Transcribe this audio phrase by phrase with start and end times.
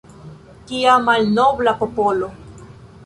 [0.71, 2.31] Kia malnobla popolo.